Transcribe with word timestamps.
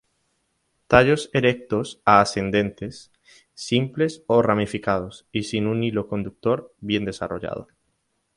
Tallos 0.87 1.29
erectos 1.31 2.01
a 2.05 2.21
ascendentes, 2.21 3.11
simples 3.53 4.23
o 4.25 4.41
ramificados 4.41 5.27
y 5.31 5.43
sin 5.43 5.67
un 5.67 5.83
hilo 5.83 6.07
conductor 6.07 6.73
bien 6.79 7.05
desarrollado. 7.05 7.67